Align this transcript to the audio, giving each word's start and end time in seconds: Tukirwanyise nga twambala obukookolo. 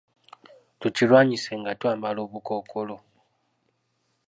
Tukirwanyise 0.79 1.51
nga 1.59 1.71
twambala 1.79 2.19
obukookolo. 2.25 2.95